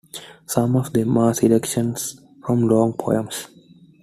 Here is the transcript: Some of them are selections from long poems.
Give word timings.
Some 0.47 0.75
of 0.77 0.93
them 0.93 1.15
are 1.19 1.31
selections 1.31 2.19
from 2.43 2.67
long 2.67 2.93
poems. 2.93 3.49